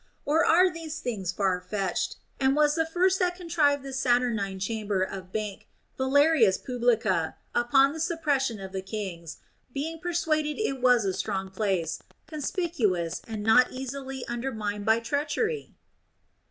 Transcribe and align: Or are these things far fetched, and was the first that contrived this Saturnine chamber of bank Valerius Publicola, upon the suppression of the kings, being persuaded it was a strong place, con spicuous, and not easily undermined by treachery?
Or 0.25 0.43
are 0.43 0.73
these 0.73 0.99
things 0.99 1.31
far 1.31 1.61
fetched, 1.61 2.15
and 2.39 2.55
was 2.55 2.73
the 2.73 2.87
first 2.87 3.19
that 3.19 3.35
contrived 3.35 3.83
this 3.83 3.99
Saturnine 3.99 4.57
chamber 4.57 5.03
of 5.03 5.31
bank 5.31 5.67
Valerius 5.95 6.57
Publicola, 6.57 7.35
upon 7.53 7.93
the 7.93 7.99
suppression 7.99 8.59
of 8.59 8.71
the 8.71 8.81
kings, 8.81 9.37
being 9.71 9.99
persuaded 9.99 10.57
it 10.59 10.81
was 10.81 11.05
a 11.05 11.13
strong 11.13 11.51
place, 11.51 11.99
con 12.25 12.39
spicuous, 12.41 13.21
and 13.27 13.43
not 13.43 13.71
easily 13.73 14.25
undermined 14.27 14.87
by 14.87 14.99
treachery? 14.99 15.75